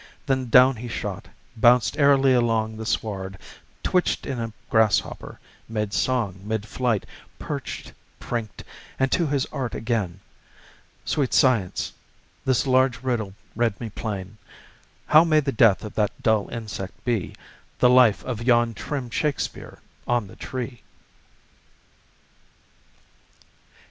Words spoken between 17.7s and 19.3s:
The life of yon trim